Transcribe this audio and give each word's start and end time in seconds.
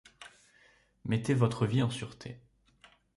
Mettez 1.05 1.35
votre 1.35 1.67
vie 1.67 1.83
en 1.83 1.91
sûreté. 1.91 2.39